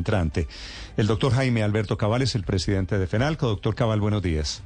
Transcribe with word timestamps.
Entrante. 0.00 0.48
El 0.96 1.06
doctor 1.06 1.32
Jaime 1.32 1.62
Alberto 1.62 1.98
Cabal 1.98 2.22
es 2.22 2.34
el 2.34 2.42
presidente 2.42 2.98
de 2.98 3.06
FENALCO. 3.06 3.48
Doctor 3.48 3.74
Cabal, 3.74 4.00
buenos 4.00 4.22
días. 4.22 4.62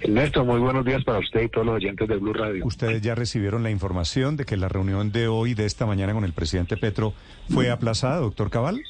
Ernesto, 0.00 0.44
muy 0.44 0.60
buenos 0.60 0.84
días 0.84 1.02
para 1.02 1.18
usted 1.18 1.42
y 1.42 1.48
todos 1.48 1.66
los 1.66 1.76
oyentes 1.76 2.06
de 2.06 2.16
Blue 2.16 2.32
Radio. 2.32 2.64
Ustedes 2.64 3.02
ya 3.02 3.14
recibieron 3.14 3.62
la 3.62 3.70
información 3.70 4.36
de 4.36 4.44
que 4.44 4.56
la 4.56 4.68
reunión 4.68 5.10
de 5.10 5.26
hoy, 5.28 5.54
de 5.54 5.64
esta 5.64 5.84
mañana 5.84 6.12
con 6.12 6.24
el 6.24 6.32
presidente 6.32 6.76
Petro, 6.76 7.12
fue 7.48 7.70
aplazada, 7.70 8.18
doctor 8.18 8.50
Cabal. 8.50 8.82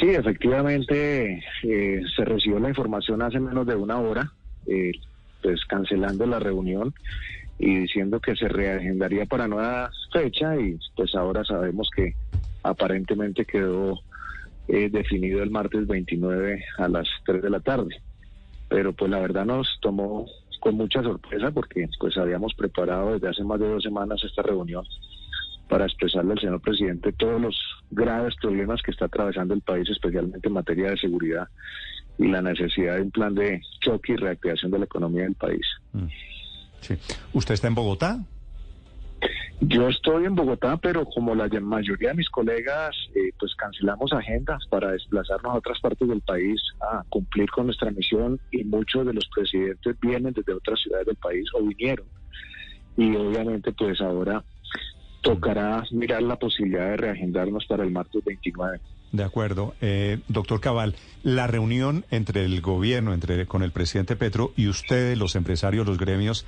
Sí, 0.00 0.08
efectivamente 0.08 1.44
eh, 1.62 2.02
se 2.16 2.24
recibió 2.24 2.58
la 2.58 2.70
información 2.70 3.22
hace 3.22 3.38
menos 3.38 3.66
de 3.66 3.76
una 3.76 3.98
hora, 3.98 4.32
eh, 4.66 4.92
pues 5.40 5.64
cancelando 5.66 6.26
la 6.26 6.40
reunión 6.40 6.94
y 7.58 7.80
diciendo 7.80 8.20
que 8.20 8.34
se 8.34 8.48
reagendaría 8.48 9.26
para 9.26 9.46
nueva 9.46 9.90
fecha 10.12 10.56
y 10.56 10.78
pues 10.96 11.14
ahora 11.14 11.44
sabemos 11.44 11.88
que 11.94 12.14
aparentemente 12.64 13.44
quedó 13.44 14.00
eh, 14.66 14.88
definido 14.90 15.42
el 15.42 15.50
martes 15.50 15.86
29 15.86 16.64
a 16.78 16.88
las 16.88 17.06
3 17.26 17.42
de 17.42 17.50
la 17.50 17.60
tarde. 17.60 18.02
Pero 18.68 18.92
pues 18.92 19.10
la 19.10 19.20
verdad 19.20 19.44
nos 19.44 19.68
tomó 19.80 20.26
con 20.60 20.76
mucha 20.76 21.02
sorpresa 21.02 21.50
porque 21.50 21.86
pues 22.00 22.16
habíamos 22.16 22.54
preparado 22.54 23.12
desde 23.12 23.28
hace 23.28 23.44
más 23.44 23.60
de 23.60 23.68
dos 23.68 23.82
semanas 23.82 24.22
esta 24.24 24.42
reunión 24.42 24.84
para 25.68 25.84
expresarle 25.84 26.32
al 26.32 26.40
señor 26.40 26.60
presidente 26.60 27.12
todos 27.12 27.40
los 27.40 27.56
graves 27.90 28.34
problemas 28.40 28.80
que 28.82 28.90
está 28.90 29.04
atravesando 29.06 29.54
el 29.54 29.60
país, 29.60 29.88
especialmente 29.88 30.48
en 30.48 30.54
materia 30.54 30.90
de 30.90 30.96
seguridad 30.96 31.48
y 32.18 32.28
la 32.28 32.40
necesidad 32.40 32.96
de 32.96 33.02
un 33.02 33.10
plan 33.10 33.34
de 33.34 33.60
choque 33.80 34.12
y 34.14 34.16
reactivación 34.16 34.70
de 34.70 34.78
la 34.78 34.84
economía 34.86 35.24
del 35.24 35.34
país. 35.34 35.66
Mm. 35.92 36.06
Sí. 36.80 36.94
¿Usted 37.32 37.54
está 37.54 37.68
en 37.68 37.74
Bogotá? 37.74 38.20
Yo 39.66 39.88
estoy 39.88 40.26
en 40.26 40.34
Bogotá, 40.34 40.76
pero 40.76 41.04
como 41.06 41.34
la 41.34 41.48
mayoría 41.60 42.10
de 42.10 42.16
mis 42.16 42.28
colegas, 42.28 42.94
eh, 43.14 43.32
pues 43.38 43.54
cancelamos 43.54 44.12
agendas 44.12 44.62
para 44.68 44.92
desplazarnos 44.92 45.54
a 45.54 45.58
otras 45.58 45.80
partes 45.80 46.06
del 46.08 46.20
país 46.20 46.60
a 46.80 47.02
cumplir 47.08 47.50
con 47.50 47.66
nuestra 47.66 47.90
misión 47.90 48.38
y 48.50 48.64
muchos 48.64 49.06
de 49.06 49.14
los 49.14 49.26
presidentes 49.34 49.96
vienen 50.00 50.32
desde 50.32 50.52
otras 50.52 50.80
ciudades 50.80 51.06
del 51.06 51.16
país 51.16 51.46
o 51.54 51.62
vinieron. 51.62 52.06
Y 52.96 53.16
obviamente 53.16 53.72
pues 53.72 54.00
ahora 54.00 54.44
tocará 55.22 55.82
mirar 55.90 56.22
la 56.22 56.36
posibilidad 56.36 56.90
de 56.90 56.96
reagendarnos 56.98 57.64
para 57.66 57.84
el 57.84 57.90
martes 57.90 58.22
29. 58.24 58.80
De 59.12 59.24
acuerdo. 59.24 59.74
Eh, 59.80 60.18
doctor 60.28 60.60
Cabal, 60.60 60.94
la 61.22 61.46
reunión 61.46 62.04
entre 62.10 62.44
el 62.44 62.60
gobierno, 62.60 63.14
entre 63.14 63.46
con 63.46 63.62
el 63.62 63.70
presidente 63.70 64.16
Petro 64.16 64.52
y 64.56 64.68
ustedes, 64.68 65.16
los 65.16 65.36
empresarios, 65.36 65.86
los 65.86 65.98
gremios, 65.98 66.44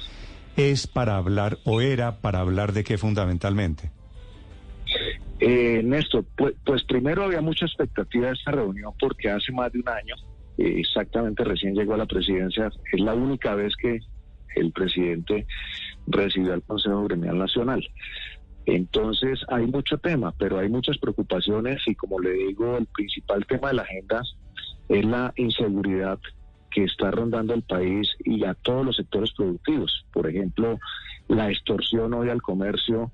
es 0.57 0.87
para 0.87 1.17
hablar 1.17 1.59
o 1.65 1.81
era 1.81 2.21
para 2.21 2.41
hablar 2.41 2.73
de 2.73 2.85
qué 2.85 2.99
fundamentalmente? 2.99 3.91
Eh, 5.39 5.83
Néstor, 5.85 6.25
pues, 6.37 6.55
pues, 6.65 6.83
primero 6.85 7.25
había 7.25 7.43
mucha 7.43 7.67
expectativa 7.67 8.29
de 8.29 8.33
esta 8.33 8.53
reunión 8.53 8.93
porque 8.99 9.31
hace 9.31 9.53
más 9.53 9.71
de 9.73 9.81
un 9.81 9.89
año, 9.89 10.15
eh, 10.57 10.77
exactamente 10.79 11.45
recién 11.45 11.75
llegó 11.75 11.95
a 11.95 11.99
la 11.99 12.07
presidencia, 12.07 12.71
es 12.93 13.01
la 13.01 13.15
única 13.15 13.55
vez 13.55 13.75
que 13.77 14.01
el 14.55 14.73
presidente 14.73 15.47
recibió 16.07 16.55
al 16.55 16.63
Consejo 16.63 17.05
Gremial 17.05 17.37
Nacional. 17.37 17.87
Entonces 18.65 19.41
hay 19.49 19.67
mucho 19.67 19.99
tema, 19.99 20.33
pero 20.37 20.59
hay 20.59 20.69
muchas 20.69 20.99
preocupaciones 20.99 21.83
y 21.87 21.95
como 21.95 22.19
le 22.19 22.33
digo, 22.33 22.79
el 22.79 22.87
principal 22.87 23.47
tema 23.47 23.69
de 23.69 23.75
la 23.75 23.83
agenda 23.83 24.23
es 24.89 25.05
la 25.05 25.33
inseguridad 25.37 26.19
que 26.77 26.85
está 26.85 27.11
rondando 27.11 27.55
el 27.55 27.63
país 27.63 28.07
y 28.23 28.45
a 28.45 28.53
todos 28.53 28.85
los 28.85 28.97
sectores 28.97 29.33
productivos. 29.33 30.05
Por 30.13 30.29
ejemplo, 30.29 30.79
la 31.27 31.51
extorsión 31.51 32.13
hoy 32.13 32.29
al 32.29 32.43
comercio 32.43 33.13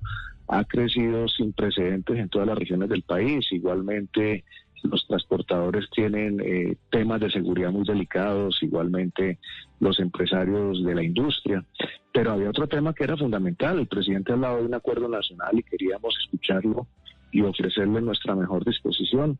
ha 0.49 0.65
crecido 0.65 1.29
sin 1.29 1.53
precedentes 1.53 2.19
en 2.19 2.27
todas 2.27 2.49
las 2.49 2.57
regiones 2.57 2.89
del 2.89 3.03
país. 3.03 3.49
Igualmente, 3.53 4.43
los 4.83 5.07
transportadores 5.07 5.89
tienen 5.91 6.41
eh, 6.41 6.75
temas 6.91 7.21
de 7.21 7.31
seguridad 7.31 7.71
muy 7.71 7.85
delicados, 7.85 8.61
igualmente 8.61 9.39
los 9.79 9.97
empresarios 10.01 10.83
de 10.83 10.95
la 10.95 11.03
industria. 11.03 11.63
Pero 12.11 12.33
había 12.33 12.49
otro 12.49 12.67
tema 12.67 12.93
que 12.93 13.05
era 13.05 13.15
fundamental. 13.15 13.79
El 13.79 13.87
presidente 13.87 14.33
ha 14.33 14.35
hablado 14.35 14.57
de 14.57 14.65
un 14.65 14.73
acuerdo 14.73 15.07
nacional 15.07 15.57
y 15.57 15.63
queríamos 15.63 16.17
escucharlo 16.21 16.85
y 17.31 17.43
ofrecerle 17.43 18.01
nuestra 18.01 18.35
mejor 18.35 18.65
disposición. 18.65 19.39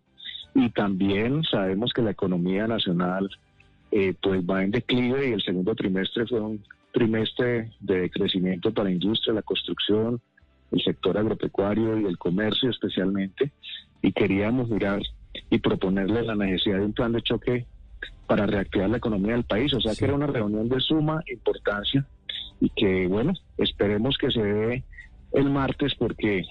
Y 0.55 0.69
también 0.69 1.43
sabemos 1.43 1.91
que 1.91 2.03
la 2.03 2.11
economía 2.11 2.67
nacional 2.67 3.29
eh, 3.95 4.15
pues 4.19 4.41
va 4.41 4.63
en 4.63 4.71
declive 4.71 5.29
y 5.29 5.33
el 5.33 5.43
segundo 5.43 5.75
trimestre 5.75 6.25
fue 6.25 6.39
un 6.39 6.63
trimestre 6.91 7.71
de 7.79 8.09
crecimiento 8.09 8.73
para 8.73 8.89
la 8.89 8.95
industria, 8.95 9.35
la 9.35 9.43
construcción, 9.43 10.19
el 10.71 10.81
sector 10.81 11.15
agropecuario 11.15 11.99
y 11.99 12.05
el 12.05 12.17
comercio 12.17 12.71
especialmente. 12.71 13.51
Y 14.01 14.11
queríamos 14.11 14.67
mirar 14.67 14.99
y 15.51 15.59
proponerle 15.59 16.23
la 16.23 16.33
necesidad 16.33 16.79
de 16.79 16.85
un 16.85 16.93
plan 16.93 17.11
de 17.11 17.21
choque 17.21 17.67
para 18.25 18.47
reactivar 18.47 18.89
la 18.89 18.97
economía 18.97 19.33
del 19.33 19.43
país. 19.43 19.71
O 19.75 19.79
sea 19.79 19.93
que 19.93 20.05
era 20.05 20.15
una 20.15 20.25
reunión 20.25 20.69
de 20.69 20.79
suma 20.79 21.21
importancia 21.31 22.03
y 22.59 22.69
que 22.69 23.05
bueno, 23.05 23.33
esperemos 23.59 24.17
que 24.17 24.31
se 24.31 24.41
dé 24.41 24.83
el 25.33 25.51
martes 25.51 25.93
porque 25.99 26.43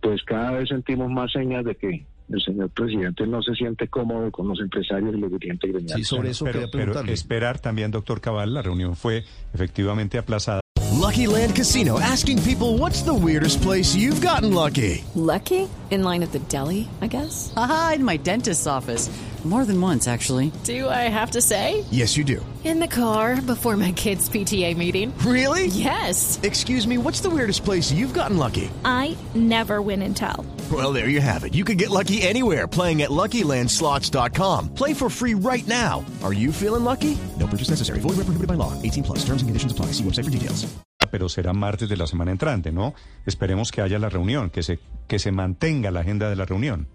pues 0.00 0.24
cada 0.24 0.50
vez 0.50 0.68
sentimos 0.68 1.12
más 1.12 1.30
señas 1.30 1.64
de 1.64 1.76
que 1.76 2.06
el 2.30 2.40
señor 2.42 2.70
presidente 2.70 3.26
no 3.26 3.42
se 3.42 3.54
siente 3.54 3.88
cómodo 3.88 4.30
con 4.30 4.48
los 4.48 4.60
empresarios 4.60 5.14
y 5.14 5.18
los 5.18 5.30
dirigentes 5.30 5.70
gremiales. 5.70 5.96
Sí, 5.96 6.04
sobre 6.04 6.30
eso 6.30 6.44
pero, 6.44 6.70
pero 6.70 7.00
esperar 7.04 7.58
también, 7.58 7.90
doctor 7.90 8.20
Cabal, 8.20 8.54
la 8.54 8.62
reunión 8.62 8.96
fue 8.96 9.24
efectivamente 9.54 10.18
aplazada. 10.18 10.60
Lucky 10.98 11.26
Land 11.26 11.54
Casino, 11.54 11.98
asking 12.00 12.42
people 12.42 12.76
what's 12.76 13.02
the 13.02 13.14
weirdest 13.14 13.62
place 13.62 13.94
you've 13.94 14.20
gotten 14.20 14.52
lucky. 14.52 15.04
Lucky? 15.14 15.68
In 15.90 16.02
line 16.02 16.22
at 16.22 16.32
the 16.32 16.40
deli, 16.50 16.88
I 17.00 17.06
guess? 17.06 17.52
Aha, 17.56 17.92
in 17.96 18.04
my 18.04 18.18
dentist's 18.18 18.66
office. 18.66 19.08
More 19.44 19.64
than 19.64 19.80
once, 19.80 20.08
actually. 20.08 20.50
Do 20.64 20.88
I 20.88 21.08
have 21.08 21.30
to 21.30 21.40
say? 21.40 21.84
Yes, 21.90 22.16
you 22.16 22.24
do. 22.24 22.44
In 22.64 22.80
the 22.80 22.88
car 22.88 23.40
before 23.40 23.76
my 23.76 23.92
kids' 23.92 24.28
PTA 24.28 24.76
meeting. 24.76 25.16
Really? 25.18 25.68
Yes. 25.68 26.38
Excuse 26.42 26.86
me, 26.86 26.98
what's 26.98 27.20
the 27.20 27.30
weirdest 27.30 27.64
place 27.64 27.92
you've 27.92 28.12
gotten 28.12 28.36
lucky? 28.36 28.68
I 28.84 29.16
never 29.34 29.80
win 29.80 30.02
and 30.02 30.14
tell. 30.14 30.44
Well, 30.70 30.92
there 30.92 31.08
you 31.08 31.22
have 31.22 31.44
it. 31.44 31.54
You 31.54 31.64
can 31.64 31.76
get 31.78 31.88
lucky 31.88 32.20
anywhere 32.20 32.66
playing 32.66 33.00
at 33.02 33.10
LuckyLandSlots.com. 33.10 34.74
Play 34.74 34.92
for 34.92 35.08
free 35.08 35.34
right 35.34 35.66
now. 35.66 36.04
Are 36.22 36.34
you 36.34 36.52
feeling 36.52 36.84
lucky? 36.84 37.16
No 37.38 37.46
purchase 37.46 37.70
necessary. 37.70 38.00
Void 38.00 38.18
where 38.18 38.26
prohibited 38.26 38.48
by 38.48 38.54
law. 38.54 38.74
18 38.82 39.04
plus. 39.04 39.18
Terms 39.20 39.40
and 39.40 39.48
conditions 39.48 39.72
apply. 39.72 39.92
See 39.92 40.04
website 40.04 40.24
for 40.24 40.30
details. 40.30 40.66
Pero 41.10 41.28
será 41.30 41.54
martes 41.54 41.88
de 41.88 41.96
la 41.96 42.06
semana 42.06 42.32
entrante, 42.32 42.70
¿no? 42.70 42.92
Esperemos 43.24 43.70
que 43.70 43.80
haya 43.80 43.98
la 43.98 44.10
reunión, 44.10 44.50
que 44.50 44.62
se, 44.62 44.78
que 45.06 45.18
se 45.18 45.32
mantenga 45.32 45.90
la 45.90 46.00
agenda 46.00 46.28
de 46.28 46.36
la 46.36 46.44
reunión. 46.44 46.86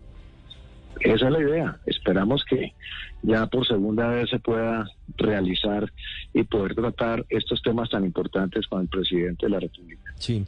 Esa 1.03 1.25
es 1.25 1.31
la 1.31 1.39
idea. 1.39 1.77
Esperamos 1.85 2.43
que 2.45 2.73
ya 3.23 3.45
por 3.47 3.67
segunda 3.67 4.07
vez 4.07 4.29
se 4.29 4.39
pueda 4.39 4.85
realizar 5.17 5.91
y 6.33 6.43
poder 6.43 6.75
tratar 6.75 7.25
estos 7.29 7.61
temas 7.61 7.89
tan 7.89 8.05
importantes 8.05 8.67
con 8.67 8.81
el 8.81 8.87
presidente 8.87 9.45
de 9.45 9.49
la 9.49 9.59
República. 9.59 10.13
Sí. 10.17 10.45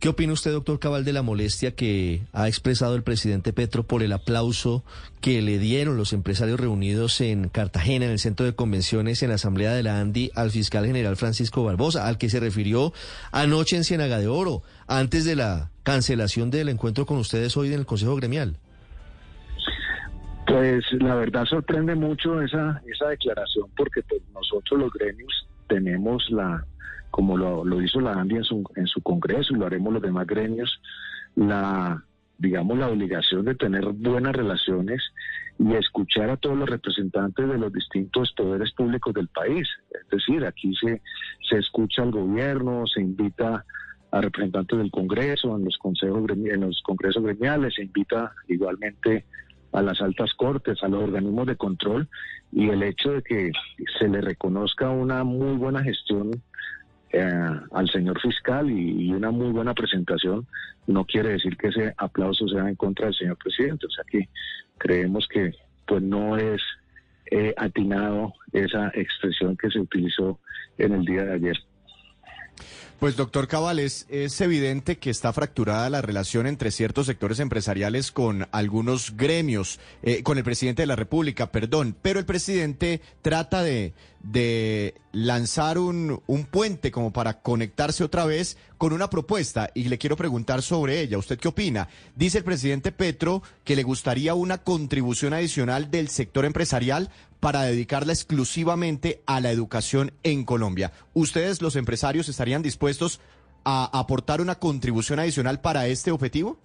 ¿Qué 0.00 0.10
opina 0.10 0.34
usted, 0.34 0.52
doctor 0.52 0.78
Cabal, 0.78 1.04
de 1.04 1.14
la 1.14 1.22
molestia 1.22 1.74
que 1.74 2.22
ha 2.32 2.46
expresado 2.46 2.94
el 2.94 3.02
presidente 3.02 3.54
Petro 3.54 3.84
por 3.84 4.02
el 4.02 4.12
aplauso 4.12 4.84
que 5.22 5.40
le 5.40 5.58
dieron 5.58 5.96
los 5.96 6.12
empresarios 6.12 6.60
reunidos 6.60 7.22
en 7.22 7.48
Cartagena, 7.48 8.04
en 8.04 8.10
el 8.10 8.18
centro 8.18 8.44
de 8.44 8.54
convenciones, 8.54 9.22
en 9.22 9.30
la 9.30 9.36
Asamblea 9.36 9.72
de 9.72 9.82
la 9.82 10.00
ANDI, 10.00 10.30
al 10.34 10.50
fiscal 10.50 10.84
general 10.84 11.16
Francisco 11.16 11.64
Barbosa, 11.64 12.06
al 12.06 12.18
que 12.18 12.28
se 12.28 12.40
refirió 12.40 12.92
anoche 13.32 13.76
en 13.76 13.84
Ciénaga 13.84 14.18
de 14.18 14.28
Oro, 14.28 14.62
antes 14.86 15.24
de 15.24 15.36
la 15.36 15.70
cancelación 15.84 16.50
del 16.50 16.68
encuentro 16.68 17.06
con 17.06 17.16
ustedes 17.16 17.56
hoy 17.56 17.68
en 17.68 17.80
el 17.80 17.86
Consejo 17.86 18.14
Gremial? 18.16 18.58
Pues 20.54 20.84
la 20.92 21.16
verdad 21.16 21.46
sorprende 21.46 21.96
mucho 21.96 22.40
esa, 22.40 22.80
esa 22.86 23.08
declaración 23.08 23.68
porque 23.76 24.02
pues, 24.08 24.22
nosotros 24.32 24.82
los 24.82 24.92
gremios 24.92 25.48
tenemos 25.66 26.30
la, 26.30 26.64
como 27.10 27.36
lo, 27.36 27.82
hizo 27.82 28.00
la 28.00 28.12
ANDI 28.12 28.36
en 28.36 28.44
su, 28.44 28.62
en 28.76 28.86
su 28.86 29.02
congreso 29.02 29.52
y 29.52 29.58
lo 29.58 29.66
haremos 29.66 29.92
los 29.94 30.02
demás 30.02 30.28
gremios, 30.28 30.80
la, 31.34 32.04
digamos, 32.38 32.78
la 32.78 32.86
obligación 32.86 33.46
de 33.46 33.56
tener 33.56 33.84
buenas 33.84 34.32
relaciones 34.36 35.02
y 35.58 35.72
escuchar 35.74 36.30
a 36.30 36.36
todos 36.36 36.56
los 36.56 36.70
representantes 36.70 37.48
de 37.48 37.58
los 37.58 37.72
distintos 37.72 38.32
poderes 38.36 38.70
públicos 38.74 39.12
del 39.12 39.26
país. 39.26 39.66
Es 39.90 40.08
decir, 40.08 40.46
aquí 40.46 40.72
se, 40.76 41.02
se 41.50 41.58
escucha 41.58 42.04
al 42.04 42.12
gobierno, 42.12 42.86
se 42.86 43.00
invita 43.00 43.64
a 44.12 44.20
representantes 44.20 44.78
del 44.78 44.92
Congreso, 44.92 45.56
en 45.56 45.64
los 45.64 45.76
consejos 45.78 46.22
en 46.30 46.60
los 46.60 46.80
congresos 46.84 47.24
gremiales, 47.24 47.74
se 47.74 47.82
invita 47.82 48.32
igualmente 48.46 49.24
a 49.74 49.82
las 49.82 50.00
altas 50.00 50.32
cortes, 50.34 50.82
a 50.82 50.88
los 50.88 51.02
organismos 51.02 51.46
de 51.46 51.56
control 51.56 52.08
y 52.52 52.70
el 52.70 52.82
hecho 52.82 53.12
de 53.12 53.22
que 53.22 53.52
se 53.98 54.08
le 54.08 54.20
reconozca 54.20 54.88
una 54.88 55.24
muy 55.24 55.56
buena 55.56 55.82
gestión 55.82 56.30
eh, 57.10 57.50
al 57.72 57.88
señor 57.90 58.20
fiscal 58.20 58.70
y, 58.70 59.12
una 59.12 59.30
muy 59.30 59.50
buena 59.50 59.74
presentación 59.74 60.46
no 60.86 61.04
quiere 61.04 61.30
decir 61.30 61.56
que 61.56 61.68
ese 61.68 61.92
aplauso 61.96 62.46
sea 62.48 62.68
en 62.68 62.76
contra 62.76 63.06
del 63.06 63.14
señor 63.14 63.36
presidente. 63.36 63.86
O 63.86 63.90
sea 63.90 64.04
que 64.08 64.28
creemos 64.78 65.26
que 65.28 65.52
pues 65.86 66.02
no 66.02 66.36
es 66.36 66.62
eh, 67.30 67.52
atinado 67.56 68.32
esa 68.52 68.92
expresión 68.94 69.56
que 69.56 69.70
se 69.70 69.80
utilizó 69.80 70.38
en 70.78 70.92
el 70.92 71.04
día 71.04 71.24
de 71.24 71.34
ayer. 71.34 71.56
Pues 73.00 73.16
doctor 73.16 73.48
Cabales, 73.48 74.06
es 74.08 74.40
evidente 74.40 74.96
que 74.98 75.10
está 75.10 75.32
fracturada 75.32 75.90
la 75.90 76.00
relación 76.00 76.46
entre 76.46 76.70
ciertos 76.70 77.06
sectores 77.06 77.40
empresariales 77.40 78.12
con 78.12 78.48
algunos 78.52 79.16
gremios, 79.16 79.80
eh, 80.02 80.22
con 80.22 80.38
el 80.38 80.44
presidente 80.44 80.82
de 80.82 80.86
la 80.86 80.96
República, 80.96 81.50
perdón, 81.50 81.96
pero 82.00 82.18
el 82.18 82.24
presidente 82.24 83.02
trata 83.20 83.62
de, 83.62 83.92
de 84.22 84.94
lanzar 85.12 85.78
un, 85.78 86.22
un 86.26 86.44
puente 86.44 86.90
como 86.90 87.12
para 87.12 87.42
conectarse 87.42 88.04
otra 88.04 88.24
vez 88.24 88.56
con 88.78 88.92
una 88.92 89.10
propuesta 89.10 89.70
y 89.74 89.84
le 89.84 89.98
quiero 89.98 90.16
preguntar 90.16 90.62
sobre 90.62 91.00
ella. 91.00 91.18
¿Usted 91.18 91.38
qué 91.38 91.48
opina? 91.48 91.88
Dice 92.16 92.38
el 92.38 92.44
presidente 92.44 92.92
Petro 92.92 93.42
que 93.64 93.76
le 93.76 93.82
gustaría 93.82 94.34
una 94.34 94.58
contribución 94.58 95.34
adicional 95.34 95.90
del 95.90 96.08
sector 96.08 96.44
empresarial 96.44 97.10
para 97.44 97.60
dedicarla 97.64 98.14
exclusivamente 98.14 99.20
a 99.26 99.38
la 99.38 99.50
educación 99.50 100.12
en 100.22 100.46
Colombia. 100.46 100.92
¿Ustedes, 101.12 101.60
los 101.60 101.76
empresarios, 101.76 102.30
estarían 102.30 102.62
dispuestos 102.62 103.20
a 103.66 103.90
aportar 103.98 104.40
una 104.40 104.54
contribución 104.54 105.18
adicional 105.18 105.60
para 105.60 105.86
este 105.86 106.10
objetivo? 106.10 106.58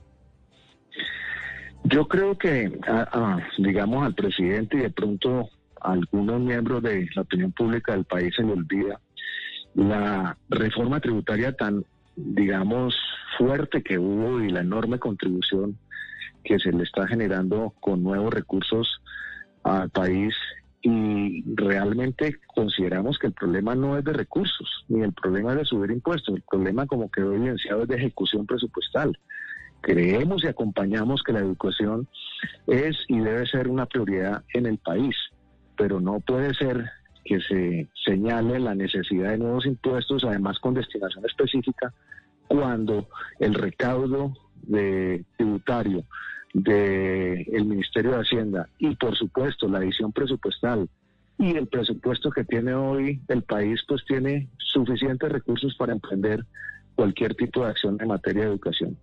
Yo 1.83 2.07
creo 2.07 2.37
que, 2.37 2.71
digamos, 3.57 4.05
al 4.05 4.15
presidente 4.15 4.77
y 4.77 4.83
de 4.83 4.89
pronto 4.89 5.49
a 5.81 5.91
algunos 5.91 6.39
miembros 6.39 6.81
de 6.81 7.09
la 7.13 7.23
opinión 7.23 7.51
pública 7.51 7.91
del 7.91 8.05
país 8.05 8.33
se 8.33 8.43
le 8.43 8.53
olvida 8.53 9.01
la 9.73 10.37
reforma 10.47 11.01
tributaria 11.01 11.51
tan, 11.57 11.83
digamos, 12.15 12.95
fuerte 13.37 13.83
que 13.83 13.99
hubo 13.99 14.39
y 14.39 14.49
la 14.49 14.61
enorme 14.61 14.97
contribución 14.97 15.77
que 16.45 16.57
se 16.57 16.71
le 16.71 16.83
está 16.83 17.05
generando 17.05 17.73
con 17.81 18.01
nuevos 18.01 18.33
recursos 18.33 19.01
al 19.63 19.89
país 19.89 20.33
y 20.81 21.43
realmente 21.55 22.39
consideramos 22.47 23.19
que 23.19 23.27
el 23.27 23.33
problema 23.33 23.75
no 23.75 23.97
es 23.97 24.05
de 24.05 24.13
recursos, 24.13 24.85
ni 24.87 25.03
el 25.03 25.13
problema 25.13 25.51
es 25.51 25.57
de 25.57 25.65
subir 25.65 25.91
impuestos, 25.91 26.35
el 26.35 26.43
problema 26.49 26.87
como 26.87 27.11
quedó 27.11 27.33
evidenciado 27.33 27.83
es 27.83 27.87
de 27.89 27.97
ejecución 27.97 28.45
presupuestal. 28.45 29.17
Creemos 29.81 30.43
y 30.43 30.47
acompañamos 30.47 31.23
que 31.23 31.33
la 31.33 31.39
educación 31.39 32.07
es 32.67 32.97
y 33.07 33.19
debe 33.19 33.45
ser 33.47 33.67
una 33.67 33.85
prioridad 33.85 34.43
en 34.53 34.65
el 34.65 34.77
país, 34.77 35.15
pero 35.77 35.99
no 35.99 36.19
puede 36.21 36.53
ser 36.53 36.89
que 37.25 37.39
se 37.41 37.89
señale 38.05 38.59
la 38.59 38.75
necesidad 38.75 39.31
de 39.31 39.37
nuevos 39.37 39.65
impuestos, 39.65 40.23
además 40.23 40.59
con 40.59 40.73
destinación 40.73 41.25
específica, 41.25 41.93
cuando 42.47 43.07
el 43.39 43.53
recaudo 43.53 44.33
de 44.63 45.23
tributario 45.37 46.03
del 46.53 47.65
Ministerio 47.65 48.11
de 48.11 48.21
Hacienda 48.21 48.69
y 48.79 48.95
por 48.95 49.15
supuesto 49.15 49.67
la 49.67 49.79
edición 49.79 50.11
presupuestal 50.11 50.89
y 51.37 51.55
el 51.55 51.67
presupuesto 51.67 52.31
que 52.31 52.43
tiene 52.43 52.73
hoy 52.73 53.21
el 53.27 53.43
país 53.43 53.81
pues 53.87 54.03
tiene 54.05 54.49
suficientes 54.57 55.31
recursos 55.31 55.75
para 55.77 55.93
emprender 55.93 56.45
cualquier 56.95 57.35
tipo 57.35 57.63
de 57.63 57.69
acción 57.69 57.97
en 58.01 58.07
materia 58.07 58.43
de 58.43 58.49
educación. 58.49 58.97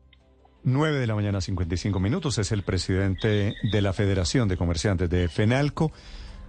9 0.64 0.98
de 0.98 1.06
la 1.06 1.14
mañana, 1.14 1.40
55 1.40 2.00
minutos, 2.00 2.38
es 2.38 2.50
el 2.50 2.62
presidente 2.62 3.54
de 3.72 3.82
la 3.82 3.92
Federación 3.92 4.48
de 4.48 4.56
Comerciantes 4.56 5.08
de 5.08 5.28
FENALCO. 5.28 5.92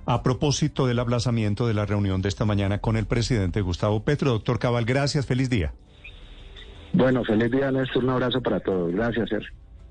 A 0.07 0.23
propósito 0.23 0.87
del 0.87 0.99
aplazamiento 0.99 1.67
de 1.67 1.73
la 1.73 1.85
reunión 1.85 2.21
de 2.21 2.29
esta 2.29 2.45
mañana 2.45 2.79
con 2.79 2.97
el 2.97 3.05
presidente 3.05 3.61
Gustavo 3.61 4.03
Petro. 4.03 4.31
Doctor 4.31 4.57
Cabal, 4.57 4.85
gracias, 4.85 5.25
feliz 5.25 5.49
día. 5.49 5.73
Bueno, 6.93 7.23
feliz 7.25 7.51
día, 7.51 7.71
Néstor, 7.71 8.05
un 8.05 8.11
abrazo 8.11 8.41
para 8.41 8.59
todos. 8.61 8.91
Gracias, 8.93 9.29
Sergio. 9.29 9.53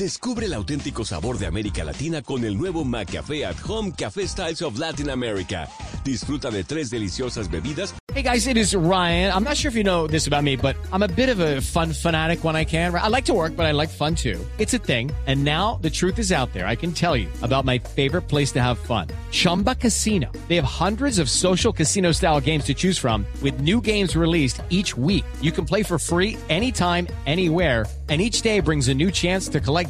Descubre 0.00 0.46
el 0.46 0.54
auténtico 0.54 1.04
sabor 1.04 1.36
de 1.36 1.46
América 1.46 1.84
Latina 1.84 2.22
con 2.22 2.42
el 2.46 2.56
nuevo 2.56 2.86
McCafé 2.86 3.44
at 3.44 3.56
Home 3.68 3.92
Café 3.92 4.26
Styles 4.26 4.62
of 4.62 4.78
Latin 4.78 5.10
America. 5.10 5.68
Disfruta 6.02 6.50
de 6.50 6.64
tres 6.64 6.88
deliciosas 6.88 7.50
bebidas. 7.50 7.94
Hey 8.14 8.22
guys, 8.22 8.46
it 8.46 8.56
is 8.56 8.74
Ryan. 8.74 9.30
I'm 9.30 9.44
not 9.44 9.58
sure 9.58 9.68
if 9.68 9.76
you 9.76 9.84
know 9.84 10.06
this 10.06 10.26
about 10.26 10.42
me, 10.42 10.56
but 10.56 10.74
I'm 10.90 11.02
a 11.02 11.08
bit 11.08 11.28
of 11.28 11.38
a 11.40 11.60
fun 11.60 11.92
fanatic 11.92 12.42
when 12.42 12.56
I 12.56 12.64
can. 12.64 12.94
I 12.94 13.08
like 13.08 13.26
to 13.26 13.34
work, 13.34 13.54
but 13.54 13.66
I 13.66 13.72
like 13.72 13.90
fun 13.90 14.14
too. 14.14 14.42
It's 14.56 14.72
a 14.72 14.78
thing. 14.78 15.10
And 15.26 15.44
now 15.44 15.78
the 15.82 15.90
truth 15.90 16.18
is 16.18 16.32
out 16.32 16.50
there. 16.54 16.66
I 16.66 16.76
can 16.76 16.92
tell 16.92 17.14
you 17.14 17.28
about 17.42 17.66
my 17.66 17.78
favorite 17.78 18.22
place 18.22 18.52
to 18.52 18.62
have 18.62 18.78
fun. 18.78 19.08
Chumba 19.30 19.74
Casino. 19.74 20.32
They 20.48 20.56
have 20.56 20.64
hundreds 20.64 21.18
of 21.18 21.28
social 21.28 21.74
casino 21.74 22.12
style 22.12 22.40
games 22.40 22.64
to 22.64 22.74
choose 22.74 22.98
from 22.98 23.26
with 23.42 23.60
new 23.60 23.82
games 23.82 24.16
released 24.16 24.62
each 24.70 24.96
week. 24.96 25.26
You 25.42 25.52
can 25.52 25.66
play 25.66 25.82
for 25.82 25.98
free 25.98 26.38
anytime, 26.48 27.06
anywhere 27.26 27.84
and 28.10 28.20
each 28.20 28.42
day 28.42 28.58
brings 28.58 28.88
a 28.88 28.94
new 28.94 29.10
chance 29.10 29.48
to 29.48 29.60
collect 29.60 29.89